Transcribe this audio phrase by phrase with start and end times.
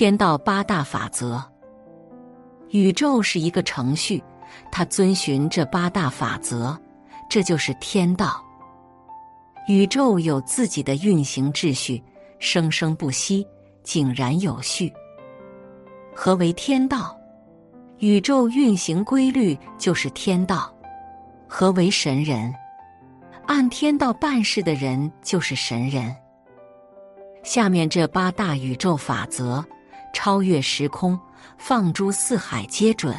[0.00, 1.44] 天道八大法则。
[2.70, 4.24] 宇宙是一个程序，
[4.72, 6.74] 它遵循这八大法则，
[7.28, 8.42] 这就是天道。
[9.68, 12.02] 宇宙有自己的运行秩序，
[12.38, 13.46] 生生不息，
[13.82, 14.90] 井然有序。
[16.14, 17.14] 何为天道？
[17.98, 20.74] 宇宙运行规律就是天道。
[21.46, 22.50] 何为神人？
[23.46, 26.16] 按天道办事的人就是神人。
[27.42, 29.62] 下面这八大宇宙法则，
[30.12, 31.18] 超越时空，
[31.58, 33.14] 放诸四海皆准，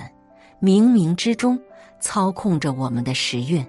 [0.62, 1.60] 冥冥之中
[2.00, 3.66] 操控着我们的时运。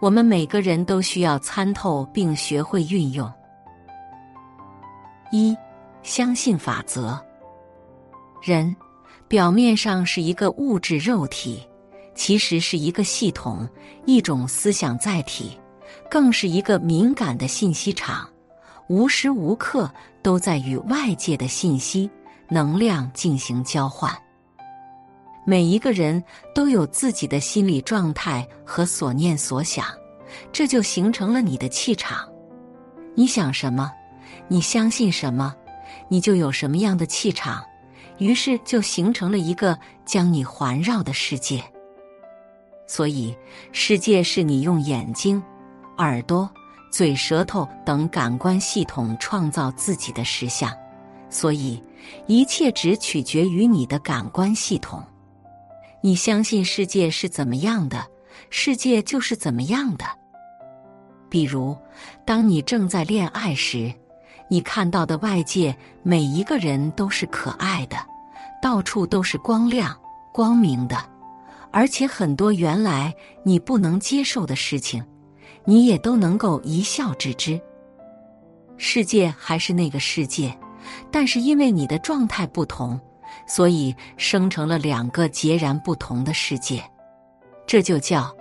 [0.00, 3.32] 我们每个人都需要参透并学会运用。
[5.30, 5.56] 一，
[6.02, 7.18] 相信法则。
[8.42, 8.74] 人
[9.28, 11.66] 表面上是一个物质肉体。
[12.14, 13.66] 其实是一个系统，
[14.04, 15.58] 一种思想载体，
[16.10, 18.28] 更是一个敏感的信息场，
[18.86, 19.90] 无时无刻
[20.22, 22.10] 都在与外界的信息、
[22.48, 24.16] 能量进行交换。
[25.44, 26.22] 每一个人
[26.54, 29.84] 都有自己的心理状态和所念所想，
[30.52, 32.28] 这就形成了你的气场。
[33.14, 33.90] 你想什么，
[34.46, 35.54] 你相信什么，
[36.08, 37.62] 你就有什么样的气场，
[38.18, 41.62] 于是就形成了一个将你环绕的世界。
[42.86, 43.34] 所以，
[43.72, 45.42] 世界是你用眼睛、
[45.98, 46.48] 耳朵、
[46.92, 50.70] 嘴、舌头等感官系统创造自己的实相。
[51.30, 51.82] 所以，
[52.26, 55.02] 一切只取决于你的感官系统。
[56.02, 58.04] 你相信世界是怎么样的，
[58.50, 60.04] 世界就是怎么样的。
[61.30, 61.74] 比如，
[62.26, 63.90] 当你正在恋爱时，
[64.48, 67.96] 你看到的外界每一个人都是可爱的，
[68.60, 69.96] 到处都是光亮、
[70.34, 70.98] 光明的。
[71.70, 75.02] 而且很多原来你不能接受的事情，
[75.64, 77.60] 你也都能够一笑置之。
[78.76, 80.56] 世界还是那个世界，
[81.10, 83.00] 但是因为你的状态不同，
[83.46, 86.82] 所以生成了两个截然不同的世界。
[87.66, 88.34] 这就叫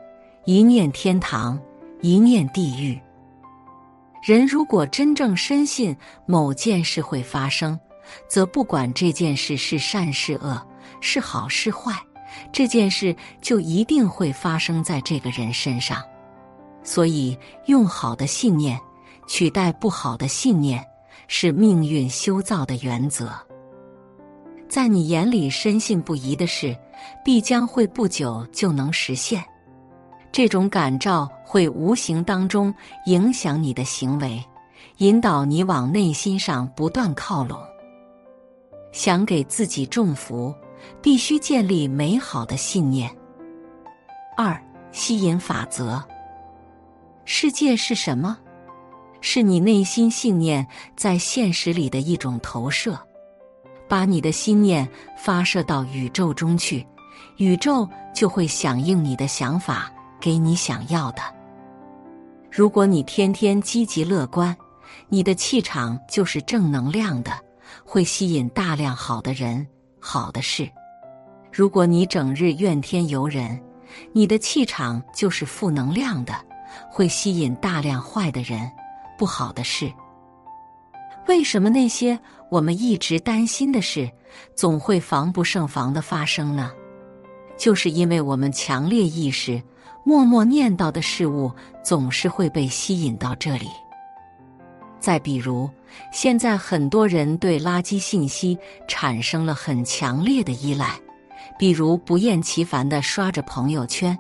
[0.46, 1.60] 一念天堂，
[2.02, 3.00] 一念地狱。
[4.24, 5.96] 人如果真正深信
[6.26, 7.80] 某件事会发生，
[8.28, 10.60] 则不管这件事是善是恶，
[11.02, 11.94] 是好是坏。
[12.52, 16.02] 这件事就一定会发生在这个人身上，
[16.84, 18.80] 所以用好的信念
[19.28, 20.86] 取代不好的信念，
[21.28, 23.32] 是命运修造的原则。
[24.68, 26.76] 在你眼里深信不疑的事，
[27.24, 29.44] 必将会不久就能实现。
[30.32, 32.74] 这种感召会无形当中
[33.06, 34.44] 影响你的行为，
[34.98, 37.60] 引导你往内心上不断靠拢。
[38.92, 40.54] 想给自己种福。
[41.00, 43.08] 必须建立美好的信念。
[44.36, 44.60] 二、
[44.92, 46.04] 吸引法则。
[47.26, 48.38] 世界是什么？
[49.22, 50.66] 是你内心信念
[50.96, 53.00] 在现实里的一种投射。
[53.88, 54.88] 把你的心念
[55.18, 56.88] 发射到宇宙中去，
[57.38, 61.22] 宇宙就会响应你的想法，给你想要的。
[62.50, 64.56] 如果你天天积极乐观，
[65.10, 67.32] 你的气场就是正能量的，
[67.84, 69.68] 会吸引大量好的人。
[70.00, 70.70] 好的事，
[71.52, 73.62] 如果你整日怨天尤人，
[74.14, 76.34] 你的气场就是负能量的，
[76.90, 78.72] 会吸引大量坏的人、
[79.18, 79.92] 不好的事。
[81.28, 84.10] 为什么那些我们一直担心的事，
[84.56, 86.72] 总会防不胜防的发生呢？
[87.58, 89.62] 就是因为我们强烈意识、
[90.04, 91.52] 默默念叨的事物，
[91.84, 93.68] 总是会被吸引到这里。
[95.00, 95.70] 再比如，
[96.12, 98.58] 现在很多人对垃圾信息
[98.88, 101.00] 产生了很强烈的依赖，
[101.58, 104.18] 比如不厌其烦的刷着朋友圈，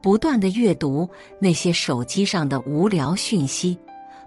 [0.00, 1.08] 不断的阅读
[1.38, 3.78] 那些手机上的无聊讯息，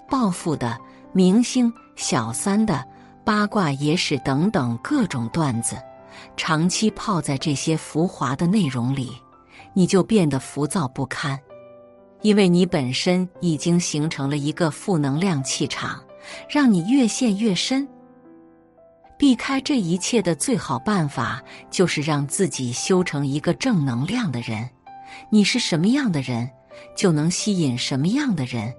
[0.10, 0.80] 暴富的、
[1.12, 2.84] 明星、小三的、
[3.24, 5.76] 八卦野史等等各种段子，
[6.38, 9.12] 长期泡在这些浮华的内容里，
[9.74, 11.40] 你就变得浮躁不堪。
[12.22, 16.02] 因为你本身已经形成了一个负能量气场，
[16.50, 17.86] 让你越陷越深。
[19.18, 24.70] 避开这一切的最好办法，就是让自己修成一个正能量的人。
[25.30, 26.50] 你是什么样的人，
[26.96, 28.74] 就能吸引什么样的人，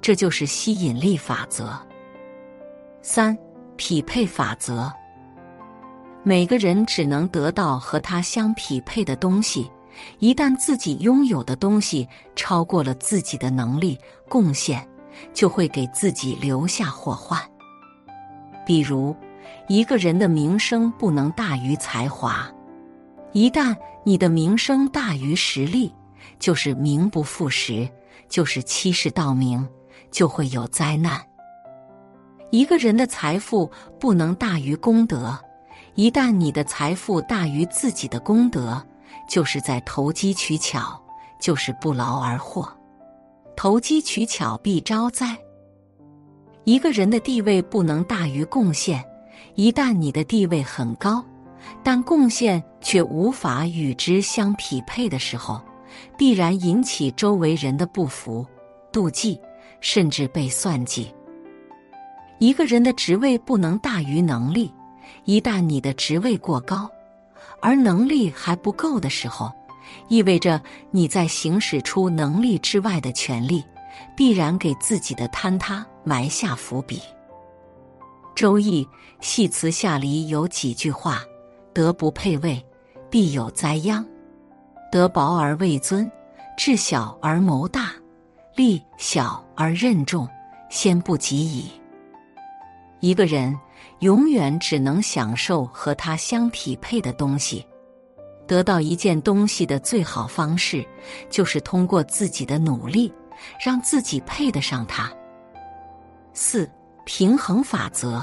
[0.00, 1.78] 这就是吸引力法则。
[3.02, 3.36] 三、
[3.76, 4.92] 匹配法则。
[6.22, 9.70] 每个人只能得到和他相匹配的东西。
[10.18, 13.98] 一旦自己拥有的东西超过了自己的能力
[14.28, 14.86] 贡献，
[15.34, 17.38] 就会给自己留下祸患。
[18.64, 19.14] 比如，
[19.68, 22.50] 一个人的名声不能大于才华，
[23.32, 25.94] 一旦你的名声大于实力，
[26.38, 27.88] 就是名不副实，
[28.28, 29.66] 就是欺世盗名，
[30.10, 31.20] 就会有灾难。
[32.50, 35.38] 一个人的财富不能大于功德，
[35.94, 38.84] 一旦你的财富大于自己的功德，
[39.28, 41.00] 就是在投机取巧，
[41.40, 42.68] 就是不劳而获。
[43.56, 45.38] 投机取巧必招灾。
[46.64, 49.04] 一个人的地位不能大于贡献，
[49.54, 51.24] 一旦你的地位很高，
[51.82, 55.60] 但贡献却无法与之相匹配的时候，
[56.16, 58.46] 必然引起周围人的不服、
[58.92, 59.40] 妒忌，
[59.80, 61.12] 甚至被算计。
[62.38, 64.72] 一个人的职位不能大于能力，
[65.24, 66.90] 一旦你的职位过高，
[67.60, 69.52] 而能力还不够的时候，
[70.08, 70.60] 意味着
[70.90, 73.62] 你在行使出能力之外的权利，
[74.16, 76.96] 必然给自己的坍塌埋下伏笔。
[78.34, 78.84] 《周易》
[79.20, 81.22] 系辞下里有几句话
[81.72, 82.64] ：“德不配位，
[83.08, 84.04] 必有灾殃；
[84.90, 86.10] 德薄而位尊，
[86.56, 87.92] 智小而谋大，
[88.54, 90.28] 力小而任重，
[90.68, 91.70] 先不及矣。”
[93.00, 93.58] 一个人
[94.00, 97.66] 永远只能享受和他相匹配的东西。
[98.46, 100.84] 得到一件东西的最好方式，
[101.30, 103.12] 就是通过自己的努力，
[103.64, 105.08] 让自己配得上它。
[106.34, 106.68] 四
[107.04, 108.20] 平衡法则，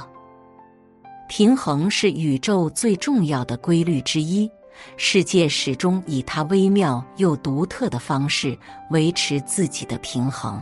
[1.27, 4.49] 平衡是宇宙最重要的规律之一。
[4.95, 8.57] 世界始终以它微妙又独特的方式
[8.91, 10.61] 维持自己的平衡。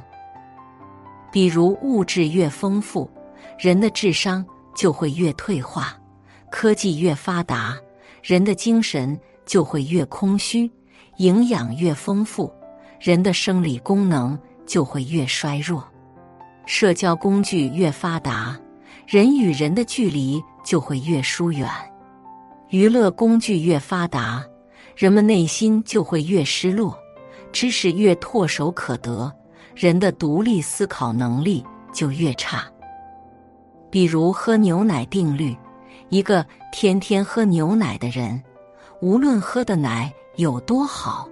[1.32, 3.10] 比如，物质越丰富。
[3.60, 5.98] 人的智商就会越退化，
[6.50, 7.78] 科技越发达，
[8.24, 10.70] 人的精神就会越空虚；
[11.18, 12.52] 营养越丰富，
[13.00, 15.82] 人的生理功能就会越衰弱；
[16.66, 18.60] 社交工具越发达，
[19.08, 21.70] 人与人的距离就会越疏远；
[22.70, 24.44] 娱乐工具越发达，
[24.96, 26.92] 人们内心就会越失落；
[27.52, 29.32] 知识越唾手可得，
[29.76, 31.64] 人的独立思考能力
[31.94, 32.66] 就越差。
[33.92, 35.56] 比如喝牛奶定律，
[36.10, 38.42] 一个天天喝牛奶的人，
[39.02, 41.30] 无论喝的奶有多好，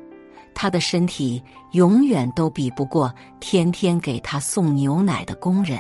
[0.54, 5.80] 他的身体永远都比不过天天给他送牛奶的工人。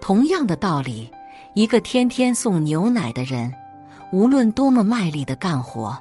[0.00, 1.10] 同样的道理，
[1.54, 3.52] 一个天天送牛奶的人，
[4.12, 5.96] 无论多么卖力的干活，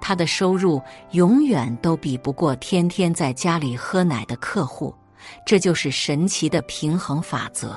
[0.00, 0.80] 他的收入
[1.12, 4.94] 永远都比不过天天在家里喝奶的客户。
[5.44, 7.76] 这就是神奇的平衡法则。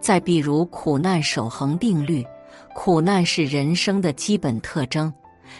[0.00, 2.26] 再比如苦难守恒定律，
[2.74, 5.12] 苦难是人生的基本特征。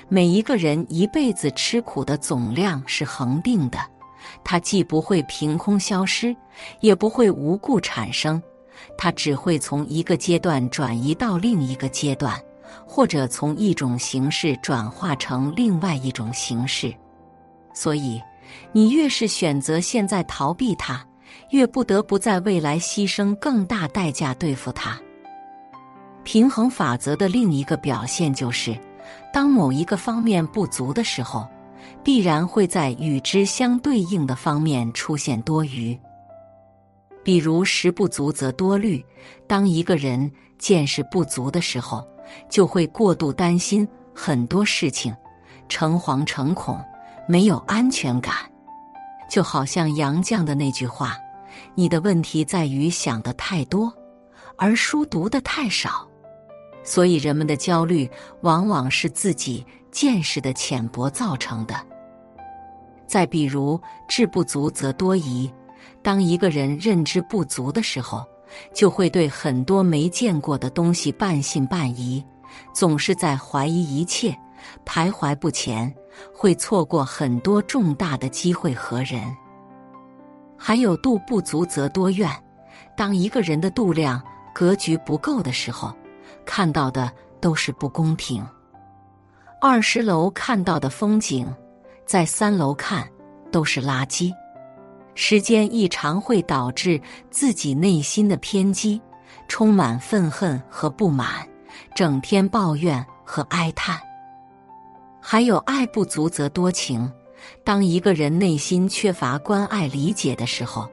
[0.09, 3.79] 每一个人一辈子吃苦的总量是恒定的，
[4.43, 6.35] 它既不会凭空消失，
[6.81, 8.43] 也不会无故产生，
[8.97, 12.41] 它只会从一个阶段转移到另一个阶段，
[12.87, 16.95] 或者从一种形式转化成另外一种形式。
[17.75, 18.21] 所以，
[18.73, 21.05] 你越是选择现在逃避它。
[21.51, 24.99] 越不得不在未来牺牲更大代价对付它。
[26.25, 28.79] 平衡法则的另一个表现就是，
[29.33, 31.47] 当某一个方面不足的时候，
[32.03, 35.99] 必然会在与之相对应的方面出现多余。
[37.29, 39.05] 比如食不足则多虑，
[39.47, 42.03] 当一个人见识不足的时候，
[42.49, 45.15] 就会过度担心很多事情，
[45.69, 46.83] 诚惶诚恐，
[47.29, 48.35] 没有安全感。
[49.29, 51.19] 就好像杨绛的那句话。
[51.75, 53.93] 你的问题在于想的太多，
[54.57, 56.09] 而书读的太少，
[56.83, 58.11] 所以人们的焦虑
[58.41, 61.75] 往往是自己见识的浅薄造成的。
[63.07, 65.53] 再比如，智不足则多疑。
[66.03, 68.25] 当一个人认知不足的时候，
[68.73, 72.25] 就会对很多没见过的东西半信半疑，
[72.73, 74.37] 总是在怀疑一切，
[74.87, 75.95] 徘徊不前，
[76.35, 79.23] 会错过很多重大的机会和人。
[80.57, 82.31] 还有度不足则多怨。
[82.97, 84.21] 当一个人的度量
[84.53, 85.95] 格局不够的时候，
[86.45, 88.45] 看到的都是不公平。
[89.61, 91.47] 二十楼看到的风景，
[92.07, 93.09] 在三楼看
[93.53, 94.33] 都是垃圾。
[95.21, 99.01] 时间一长会导致自己内心的偏激，
[99.49, 101.45] 充满愤恨和不满，
[101.93, 104.01] 整天抱怨和哀叹。
[105.21, 107.13] 还有爱不足则多情。
[107.65, 110.89] 当一个人内心缺乏关爱、理解的时候，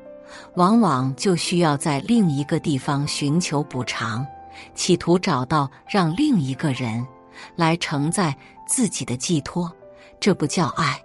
[0.56, 4.26] 往往就需要在另一个地方寻求补偿，
[4.74, 7.06] 企图找到让另一个人
[7.56, 8.36] 来承载
[8.68, 9.72] 自己的寄托。
[10.20, 11.00] 这不叫爱，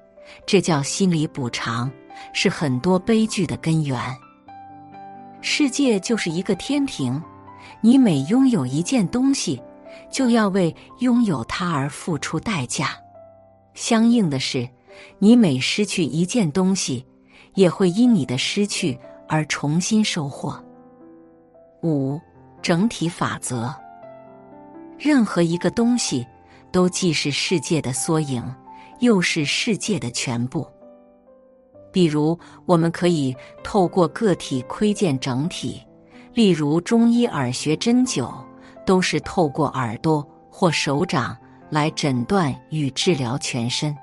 [0.46, 1.90] 这叫心理补偿，
[2.32, 3.98] 是很多悲剧的根源。
[5.40, 7.22] 世界就是一个天平，
[7.80, 9.62] 你每拥有一件东西，
[10.10, 12.90] 就要为拥有它而付出代价。
[13.74, 14.68] 相应的是。
[15.18, 17.06] 你每失去一件东西，
[17.54, 20.62] 也会因你的失去而重新收获。
[21.82, 22.20] 五
[22.60, 23.74] 整体法则。
[24.98, 26.26] 任何一个东西
[26.70, 28.44] 都既是世界的缩影，
[28.98, 30.66] 又是世界的全部。
[31.92, 35.82] 比如，我们可以透过个体窥见整体，
[36.32, 38.32] 例如中医耳学针灸，
[38.86, 41.36] 都是透过耳朵或手掌
[41.68, 43.96] 来诊断与治疗全身。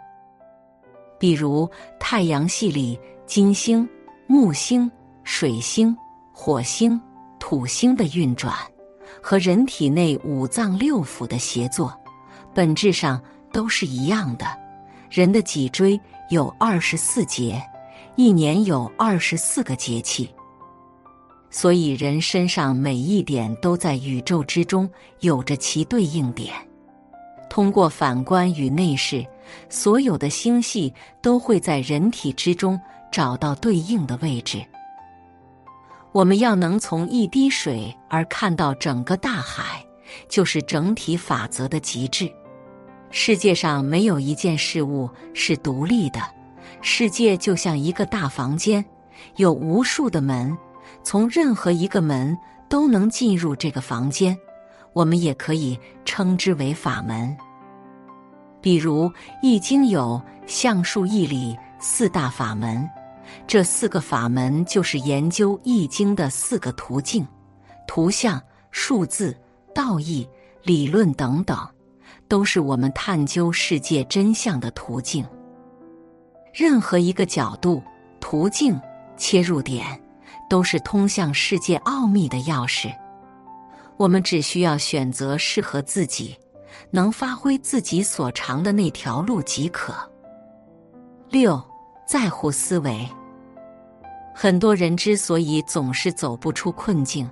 [1.17, 3.87] 比如太阳系里金星、
[4.27, 4.91] 木星、
[5.23, 5.95] 水星、
[6.31, 6.99] 火星、
[7.39, 8.53] 土星的运转，
[9.21, 11.91] 和人体内五脏六腑的协作，
[12.53, 14.45] 本质上都是一样的。
[15.09, 17.61] 人的脊椎有二十四节。
[18.19, 20.27] 一年有二十四个节气，
[21.51, 26.51] 所以人身上每一点都在宇宙之中有着其对应点。
[27.47, 29.23] 通过反观与内视，
[29.69, 32.79] 所有的星系都会在人体之中
[33.11, 34.65] 找到对应的位置。
[36.11, 39.85] 我们要能从一滴水而看到整个大海，
[40.27, 42.27] 就是整体法则的极致。
[43.11, 46.19] 世界上没有一件事物是独立的。
[46.81, 48.83] 世界就像一个大房间，
[49.35, 50.57] 有无数的门，
[51.03, 52.37] 从任何一个门
[52.69, 54.37] 都能进入这个房间。
[54.93, 57.35] 我们也可以称之为法门。
[58.61, 59.07] 比如
[59.43, 62.89] 《易经》有象数义理四大法门，
[63.45, 67.25] 这四个法门就是研究《易经》的四个途径：
[67.87, 69.37] 图像、数字、
[69.73, 70.27] 道义、
[70.63, 71.57] 理论等等，
[72.27, 75.23] 都是我们探究世界真相的途径。
[76.57, 77.83] 任何一个角度、
[78.19, 78.81] 途径、
[79.15, 79.85] 切入点，
[80.49, 82.91] 都是通向世界奥秘的钥匙。
[83.95, 86.35] 我们只需要选择适合自己、
[86.89, 89.93] 能发挥自己所长的那条路即可。
[91.29, 91.63] 六，
[92.07, 93.07] 在乎思维。
[94.33, 97.29] 很多人之所以总是走不出困境，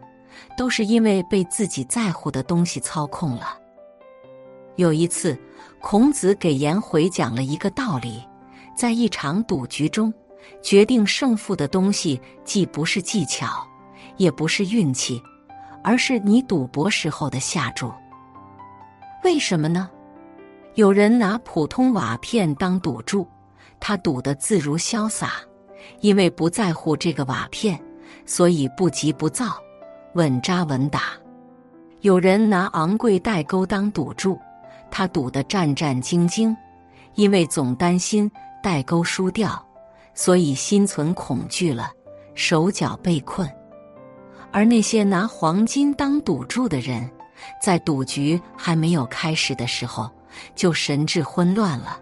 [0.55, 3.58] 都是因为被自己在乎的东西操控了。
[4.75, 5.36] 有一次，
[5.82, 8.24] 孔子给颜回讲了一个道理。
[8.75, 10.13] 在一场赌局中，
[10.62, 13.65] 决定胜负的东西既不是技巧，
[14.17, 15.22] 也不是运气，
[15.84, 17.91] 而是你赌博时候的下注。
[19.24, 19.89] 为什么呢？
[20.75, 23.25] 有人拿普通瓦片当赌注，
[23.79, 25.32] 他赌得自如潇洒，
[26.01, 27.82] 因为不在乎这个瓦片，
[28.25, 29.55] 所以不急不躁，
[30.15, 31.13] 稳扎稳打。
[32.01, 34.38] 有人拿昂贵代沟当赌注，
[34.91, 36.55] 他赌得战战兢兢，
[37.15, 38.29] 因为总担心。
[38.65, 39.63] 代沟输掉，
[40.15, 41.91] 所以心存恐惧了，
[42.34, 43.48] 手脚被困。
[44.51, 47.07] 而那些拿黄金当赌注的人，
[47.62, 50.10] 在赌局还没有开始的时候
[50.55, 52.00] 就神志混乱了，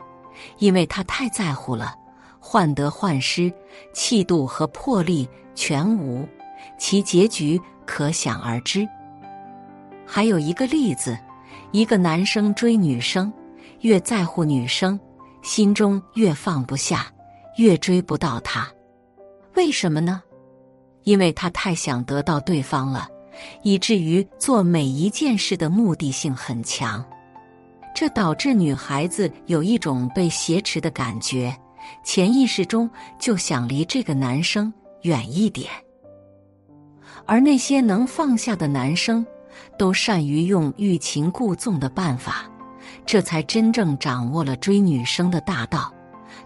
[0.58, 1.94] 因为他太在乎了，
[2.40, 3.52] 患得患失，
[3.94, 6.26] 气度和魄力全无，
[6.78, 8.88] 其结局可想而知。
[10.06, 11.20] 还有一个例子，
[11.74, 13.34] 一个男生追女生，
[13.82, 14.98] 越在乎女生。
[15.44, 17.06] 心中越放不下，
[17.58, 18.68] 越追不到他，
[19.56, 20.24] 为什么呢？
[21.04, 23.10] 因为他太想得到对方了，
[23.62, 27.04] 以至于做每一件事的目的性很强，
[27.94, 31.54] 这导致女孩子有一种被挟持的感觉，
[32.06, 35.70] 潜意识中就想离这个男生远一点。
[37.26, 39.26] 而那些能放下的男生，
[39.78, 42.50] 都善于用欲擒故纵的办法。
[43.06, 45.94] 这才真正掌握了追女生的大道。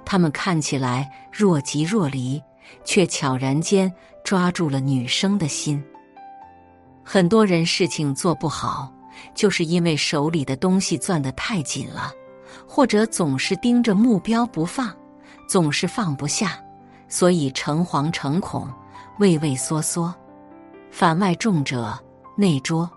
[0.04, 2.42] 他们看起来若即若离，
[2.84, 3.92] 却悄然间
[4.24, 5.84] 抓住了女生的心。
[7.04, 8.92] 很多人事情做不好，
[9.34, 12.12] 就是因为手里的东西攥得太紧了，
[12.68, 14.94] 或者总是盯着目标不放，
[15.48, 16.60] 总是放不下，
[17.08, 18.68] 所以诚惶诚恐、
[19.20, 20.14] 畏畏缩缩。
[20.92, 21.98] 反外重者
[22.36, 22.90] 内拙，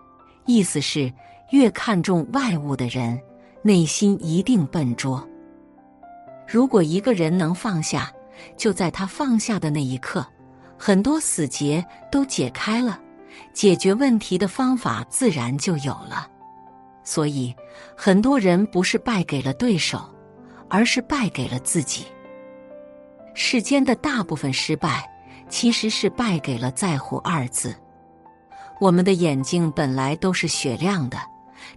[0.47, 1.13] 意思是
[1.51, 3.21] 越看重外物的人。
[3.63, 5.27] 内心一定笨拙。
[6.49, 8.13] 如果一个人能放下，
[8.57, 10.27] 就在他放下的那一刻，
[10.79, 12.99] 很多死结都解开了，
[13.53, 16.27] 解决问题的方法自然就有了。
[17.05, 17.55] 所以，
[17.97, 20.09] 很多人不是败给了对手，
[20.69, 22.07] 而是败给了自己。
[23.35, 25.09] 世间的大部分失败，
[25.49, 27.75] 其实是败给了“在乎”二字。
[28.81, 31.19] 我们的眼睛本来都是雪亮的。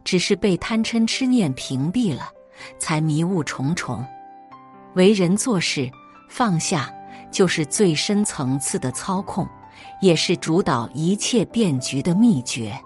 [0.04, 2.30] 只是被贪嗔痴念屏蔽了，
[2.78, 4.06] 才迷雾重重。
[4.96, 5.90] 为人做事，
[6.30, 6.94] 放下
[7.32, 9.48] 就是最深层次的操控，
[10.02, 12.78] 也是主导一切变局的秘诀。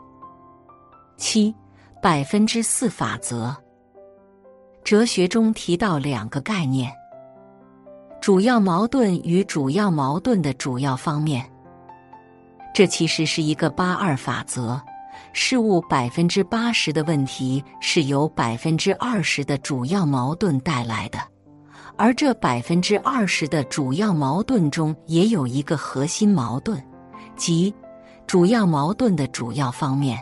[1.18, 1.54] 七
[2.02, 3.56] 百分之四法则，
[4.84, 6.92] 哲学中提到两个概念：
[8.22, 11.44] 主要矛盾与主要矛盾的主要方面。
[12.74, 14.80] 这其实是一个八二法则。
[15.34, 21.20] 事物百分之八十的问题是由百分之二十的主要矛盾带来的，
[21.96, 26.82] 而这百分之二十的主要矛盾中也有一个核心矛盾，
[27.36, 27.74] 即
[28.26, 30.22] 主要矛盾的主要方面。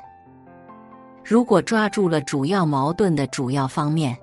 [1.23, 4.15] 如果抓住了主要矛盾的主要方面，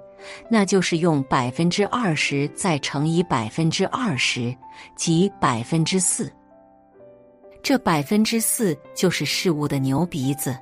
[0.49, 4.55] 那就是用百分之二十再乘以百分之二十，
[4.95, 6.33] 即百分之四。
[7.63, 10.57] 这百分之四就是事物的牛鼻子，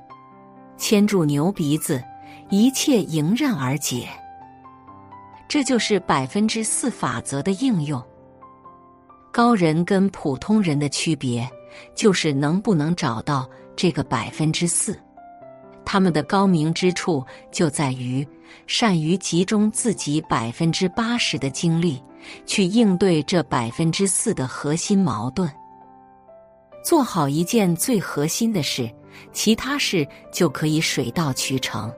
[0.77, 2.01] 牵住牛鼻子，
[2.51, 4.07] 一切迎刃而解。
[5.47, 8.01] 这就是百分之四法则的应用。
[9.31, 11.49] 高人跟普通人的区别，
[11.95, 14.97] 就是能不能找到这个百分之四。
[15.83, 18.25] 他们的高明之处就在于
[18.67, 22.01] 善于集中自己百分之八十的精力，
[22.45, 25.51] 去应对这百分之四的核心矛盾。
[26.83, 28.89] 做好一件最核心的事，
[29.31, 31.91] 其他事就可以水到渠成。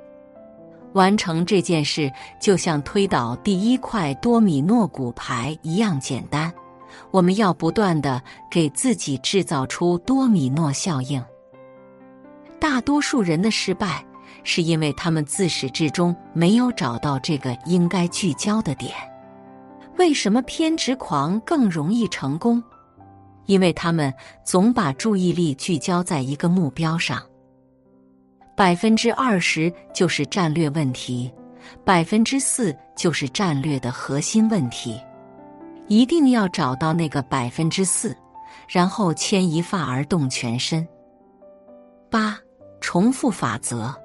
[0.94, 6.54] 完成这件事，就像推倒第一块多米诺骨牌一样简单。
[7.10, 8.22] 我们要不断的
[8.52, 11.24] 给自己制造出多米诺效应。
[12.60, 14.06] 大多数人的失败，
[14.44, 18.92] 是因为他们自始至终没有找到这个应该聚焦的点。
[19.98, 22.64] 为什么偏执狂更容易成功？
[23.46, 27.22] 因为他们总把注意力聚焦在一个目标上。
[28.56, 31.32] 百分之二十就是战略问题，
[31.84, 35.00] 百分之四就是战略的核心问题。
[35.88, 38.16] 一定要找到那个百分之四，
[38.68, 40.88] 然后牵一发而动全身。
[42.10, 42.38] 八。
[42.86, 43.96] 重复法则，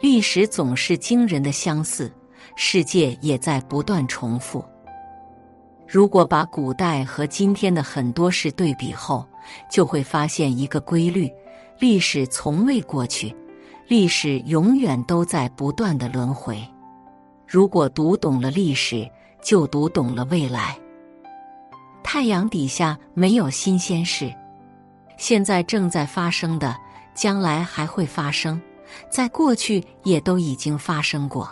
[0.00, 2.10] 历史总是惊人的相似，
[2.56, 4.64] 世界也在不断重复。
[5.92, 9.26] 如果把古代和今天的很多事对比后，
[9.68, 11.28] 就会发现一个规律：
[11.80, 13.34] 历史从未过去，
[13.88, 16.64] 历史永远都在不断的轮回。
[17.44, 19.10] 如果读懂了历史，
[19.42, 20.78] 就读懂了未来。
[22.04, 24.32] 太阳底下没有新鲜事，
[25.16, 26.72] 现在正在发生的。
[27.12, 28.58] 将来还会发生，
[29.10, 31.50] 在过去也都已经发生过。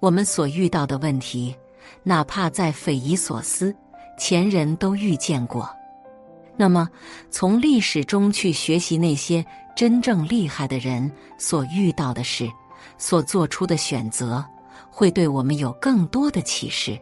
[0.00, 1.54] 我们所遇到的问题，
[2.02, 3.74] 哪怕再匪夷所思，
[4.18, 5.68] 前人都遇见过。
[6.56, 6.88] 那么，
[7.30, 9.44] 从历史中去学习那些
[9.74, 12.48] 真正厉害的人所遇到的事，
[12.96, 14.44] 所做出的选择，
[14.88, 16.96] 会对我们有更多的启示。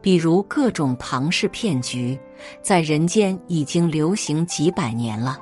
[0.00, 2.18] 比如，各种庞氏骗局，
[2.62, 5.38] 在人间已经流行几百年了。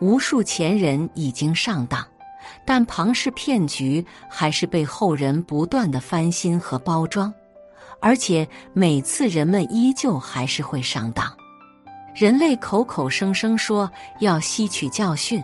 [0.00, 2.04] 无数前人已经上当，
[2.64, 7.32] 但庞氏骗局还是被后人不断的翻新和包装，
[8.02, 11.32] 而且每次人们依旧还是会上当。
[12.14, 15.42] 人类口口声声说要吸取教训，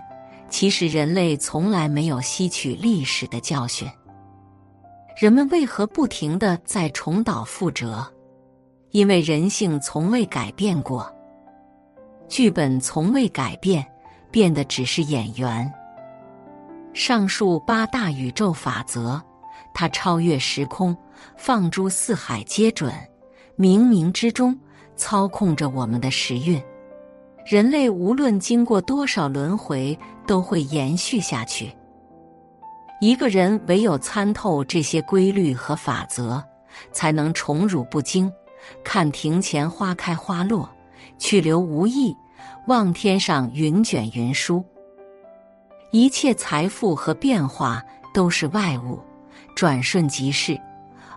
[0.51, 3.89] 其实人类从来没有吸取历史的教训。
[5.17, 8.07] 人们为何不停的在重蹈覆辙？
[8.91, 11.11] 因为人性从未改变过，
[12.29, 13.87] 剧本从未改变。
[14.31, 15.73] 变的只是演员。
[16.93, 19.19] 上述八大宇宙法则，
[19.75, 20.97] 它超越时空，
[21.37, 22.93] 放诸四海皆准，
[23.57, 24.59] 冥冥之中
[24.97, 26.61] 操控着我们的时运。
[27.47, 31.73] 人类无论经过多少轮回，都会延续下去。
[33.01, 36.43] 一个人唯有参透这些规律和法则，
[36.93, 38.31] 才能宠辱不惊，
[38.85, 40.69] 看庭前花开花落，
[41.19, 42.15] 去留无意。
[42.67, 44.63] 望天上云卷云舒，
[45.91, 49.01] 一切财富和变化都是外物，
[49.59, 50.57] 转瞬即逝。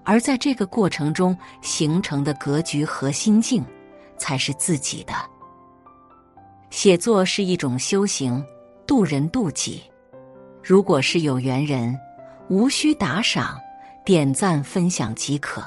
[0.03, 3.63] 而在这个过程中形成的格局和心境，
[4.17, 5.13] 才是自己的。
[6.71, 8.43] 写作是一种修行，
[8.87, 9.83] 渡人渡己。
[10.63, 11.95] 如果是有缘人，
[12.49, 13.61] 无需打赏、
[14.03, 15.61] 点赞、分享即可，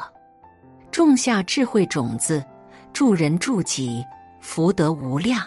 [0.91, 2.45] 种下智慧种子，
[2.93, 4.05] 助人助己，
[4.41, 5.41] 福德无量。